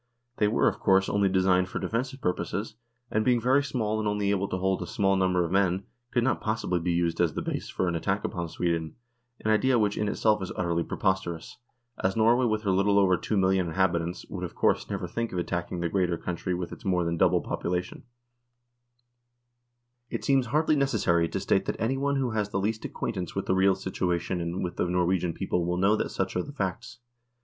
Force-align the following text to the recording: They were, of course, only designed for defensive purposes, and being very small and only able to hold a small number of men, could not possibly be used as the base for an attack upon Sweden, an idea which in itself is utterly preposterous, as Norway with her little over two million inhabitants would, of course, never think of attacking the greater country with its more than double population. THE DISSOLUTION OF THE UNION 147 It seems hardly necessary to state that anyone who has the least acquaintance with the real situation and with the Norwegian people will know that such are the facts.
They 0.37 0.47
were, 0.47 0.67
of 0.67 0.79
course, 0.79 1.07
only 1.09 1.29
designed 1.29 1.69
for 1.69 1.77
defensive 1.77 2.21
purposes, 2.21 2.73
and 3.11 3.23
being 3.23 3.39
very 3.39 3.63
small 3.63 3.99
and 3.99 4.07
only 4.07 4.31
able 4.31 4.47
to 4.47 4.57
hold 4.57 4.81
a 4.81 4.87
small 4.87 5.15
number 5.15 5.43
of 5.45 5.51
men, 5.51 5.83
could 6.09 6.23
not 6.23 6.41
possibly 6.41 6.79
be 6.79 6.91
used 6.91 7.21
as 7.21 7.35
the 7.35 7.41
base 7.43 7.69
for 7.69 7.87
an 7.87 7.93
attack 7.93 8.23
upon 8.23 8.49
Sweden, 8.49 8.95
an 9.45 9.51
idea 9.51 9.77
which 9.77 9.99
in 9.99 10.07
itself 10.07 10.41
is 10.41 10.51
utterly 10.55 10.81
preposterous, 10.81 11.59
as 12.03 12.15
Norway 12.17 12.47
with 12.47 12.63
her 12.63 12.71
little 12.71 12.97
over 12.97 13.15
two 13.15 13.37
million 13.37 13.67
inhabitants 13.67 14.25
would, 14.27 14.43
of 14.43 14.55
course, 14.55 14.89
never 14.89 15.07
think 15.07 15.31
of 15.33 15.37
attacking 15.37 15.81
the 15.81 15.87
greater 15.89 16.17
country 16.17 16.55
with 16.55 16.71
its 16.71 16.83
more 16.83 17.03
than 17.05 17.15
double 17.15 17.41
population. 17.41 18.01
THE 20.09 20.17
DISSOLUTION 20.17 20.17
OF 20.17 20.17
THE 20.17 20.17
UNION 20.17 20.17
147 20.17 20.17
It 20.17 20.23
seems 20.25 20.45
hardly 20.47 20.75
necessary 20.77 21.29
to 21.29 21.39
state 21.39 21.65
that 21.65 21.77
anyone 21.79 22.15
who 22.15 22.31
has 22.31 22.49
the 22.49 22.59
least 22.59 22.83
acquaintance 22.85 23.35
with 23.35 23.45
the 23.45 23.53
real 23.53 23.75
situation 23.75 24.41
and 24.41 24.63
with 24.63 24.77
the 24.77 24.89
Norwegian 24.89 25.33
people 25.33 25.63
will 25.63 25.77
know 25.77 25.95
that 25.95 26.09
such 26.09 26.35
are 26.35 26.41
the 26.41 26.51
facts. 26.51 26.97